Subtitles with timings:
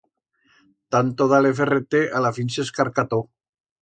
[0.95, 3.21] Tanto dar-le ferrete, a la fin s'escarcató.